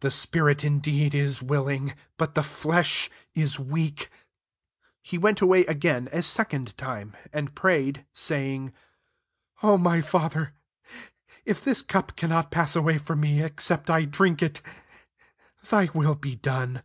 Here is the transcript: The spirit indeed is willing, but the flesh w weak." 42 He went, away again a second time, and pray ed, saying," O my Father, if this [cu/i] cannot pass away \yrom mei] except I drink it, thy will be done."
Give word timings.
The 0.00 0.10
spirit 0.10 0.64
indeed 0.64 1.14
is 1.14 1.42
willing, 1.42 1.92
but 2.16 2.34
the 2.34 2.42
flesh 2.42 3.10
w 3.36 3.58
weak." 3.70 3.98
42 3.98 4.10
He 5.02 5.18
went, 5.18 5.42
away 5.42 5.66
again 5.66 6.08
a 6.12 6.22
second 6.22 6.74
time, 6.78 7.14
and 7.30 7.54
pray 7.54 7.88
ed, 7.90 8.06
saying," 8.14 8.72
O 9.62 9.76
my 9.76 10.00
Father, 10.00 10.54
if 11.44 11.62
this 11.62 11.82
[cu/i] 11.82 12.10
cannot 12.16 12.50
pass 12.50 12.74
away 12.74 12.96
\yrom 12.98 13.18
mei] 13.20 13.42
except 13.44 13.90
I 13.90 14.06
drink 14.06 14.40
it, 14.42 14.62
thy 15.68 15.90
will 15.92 16.14
be 16.14 16.36
done." 16.36 16.82